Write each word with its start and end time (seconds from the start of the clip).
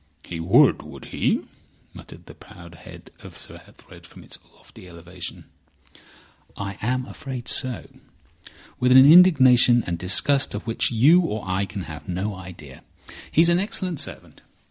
"He 0.23 0.39
would, 0.39 0.81
would 0.81 1.05
he?" 1.13 1.41
muttered 1.93 2.25
the 2.25 2.33
proud 2.33 2.73
head 2.73 3.11
of 3.19 3.37
Sir 3.37 3.57
Ethelred 3.67 4.07
from 4.07 4.23
its 4.23 4.39
lofty 4.55 4.89
elevation. 4.89 5.45
"I 6.57 6.79
am 6.81 7.05
afraid 7.05 7.47
so—with 7.47 8.91
an 8.93 9.05
indignation 9.11 9.83
and 9.85 9.99
disgust 9.99 10.55
of 10.55 10.65
which 10.65 10.89
you 10.91 11.19
or 11.21 11.47
I 11.47 11.67
can 11.67 11.83
have 11.83 12.07
no 12.09 12.33
idea. 12.33 12.81
He's 13.31 13.49
an 13.49 13.59
excellent 13.59 13.99
servant. 13.99 14.41